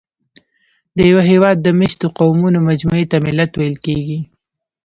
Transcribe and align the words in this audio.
د 0.95 0.97
یوه 1.11 1.23
هېواد 1.31 1.57
د 1.61 1.67
مېشتو 1.79 2.07
قومونو 2.19 2.57
مجموعې 2.69 3.05
ته 3.11 3.17
ملت 3.25 3.51
ویل 3.55 3.77
کېږي. 3.85 4.19